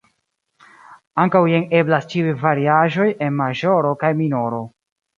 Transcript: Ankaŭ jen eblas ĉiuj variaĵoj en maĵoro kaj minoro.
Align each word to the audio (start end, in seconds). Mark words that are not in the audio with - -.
Ankaŭ 1.25 1.41
jen 1.51 1.69
eblas 1.81 2.09
ĉiuj 2.15 2.35
variaĵoj 2.47 3.09
en 3.29 3.39
maĵoro 3.45 3.97
kaj 4.05 4.15
minoro. 4.25 4.69